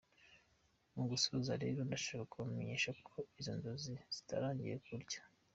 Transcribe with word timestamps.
Mu 0.95 1.03
gusoza 1.11 1.51
rero, 1.63 1.79
ndashaka 1.87 2.23
kubamenyesha 2.31 2.91
ko 3.07 3.15
izo 3.39 3.53
nzozi 3.57 3.93
zitarangiye 4.15 4.75
burya. 4.85 5.21